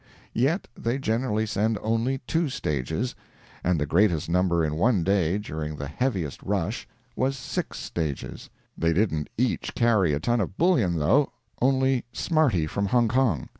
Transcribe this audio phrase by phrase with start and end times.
[0.33, 3.13] —yet they generally send only two stages,
[3.63, 8.93] and the greatest number in one day, during the heaviest rush, was six coaches; they
[8.93, 13.49] didn't each carry a ton of bullion, though, old smarty from Hongkong.